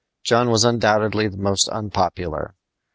[0.23, 2.55] John was undoubtedly the most unpopular.